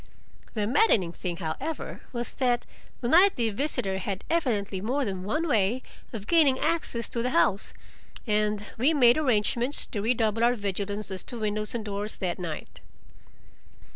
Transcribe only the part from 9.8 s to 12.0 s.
to redouble our vigilance as to windows and